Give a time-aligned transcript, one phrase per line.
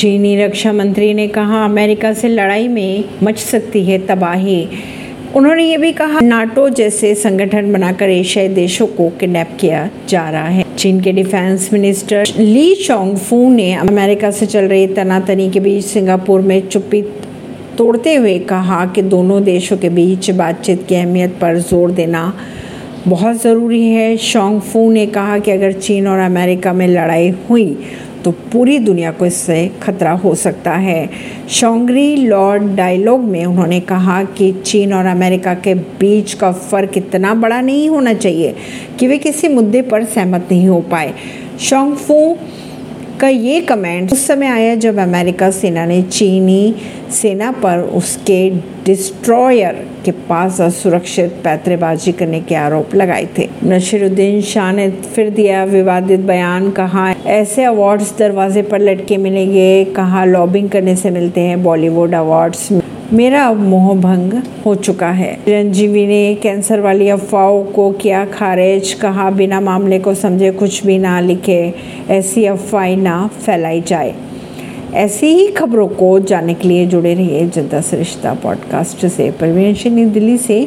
[0.00, 4.68] चीनी रक्षा मंत्री ने कहा, अमेरिका से लड़ाई में मच सकती है तबाही।
[5.36, 10.46] उन्होंने ये भी कहा, नाटो जैसे संगठन बनाकर एशियाई देशों को किडनैप किया जा रहा
[10.46, 15.60] है। चीन के डिफेंस मिनिस्टर ली चोंग फू ने अमेरिका से चल रही तनातनी के
[15.60, 17.02] बीच सिंगापुर में चुप्पी
[17.78, 22.32] तोड़ते हुए कहा कि दोनों देशों के बीच बातचीत की अहमियत पर ज़ोर देना
[23.06, 27.76] बहुत ज़रूरी है। शोंग फू ने कहा कि अगर चीन और अमेरिका में लड़ाई हुई
[28.24, 31.08] तो पूरी दुनिया को इससे खतरा हो सकता है।
[31.48, 37.34] शोंगरी लॉर्ड डायलॉग में उन्होंने कहा कि चीन और अमेरिका के बीच का फ़र्क इतना
[37.34, 38.54] बड़ा नहीं होना चाहिए
[38.98, 41.14] कि वे किसी मुद्दे पर सहमत नहीं हो पाए।
[41.60, 42.36] शोंगफू
[43.20, 46.74] का ये कमेंट, उस समय आया जब अमेरिका सेना ने चीनी
[47.10, 48.38] सेना पर उसके
[48.84, 55.64] डिस्ट्रॉयर के पास असुरक्षित पैतरेबाजी करने के आरोप लगाए थे। नशीरुद्दीन शाह ने फिर दिया
[55.64, 61.62] विवादित बयान, कहा, ऐसे अवार्ड्स दरवाजे पर लटके मिलेंगे, कहा लॉबिंग करने से मिलते हैं
[61.62, 62.68] बॉलीवुड अवार्ड्स
[63.12, 68.94] मेरा अब मोह भंग हो चुका है। चिरंजीवी ने कैंसर वाली अफवाहों को किया खारिज,
[68.94, 71.74] कहा बिना मामले को समझे कुछ भी ना लिखे,
[72.10, 74.14] ऐसी अफवाहें ना फैलाई जाए।
[74.94, 80.38] ऐसी ही खबरों को जानने के लिए जुड़े रहिए जनता सरिश्ता पॉडकास्ट से। परवीन दिल्ली
[80.38, 80.58] से